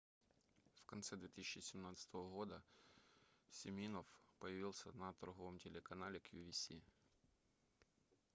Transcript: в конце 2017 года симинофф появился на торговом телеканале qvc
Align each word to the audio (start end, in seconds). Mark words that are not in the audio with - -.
в 0.79 0.83
конце 0.87 1.15
2017 1.15 2.11
года 2.13 2.63
симинофф 3.51 4.07
появился 4.39 4.91
на 4.93 5.13
торговом 5.13 5.59
телеканале 5.59 6.19
qvc 6.33 6.81